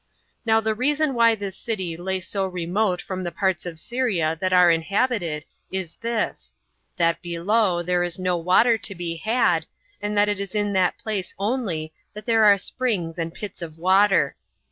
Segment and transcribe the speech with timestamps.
[0.47, 4.51] Now the reason why this city lay so remote from the parts of Syria that
[4.51, 6.53] are inhabited is this,
[6.97, 9.67] that below there is no water to be had,
[10.01, 13.77] and that it is in that place only that there are springs and pits of
[13.77, 14.35] water.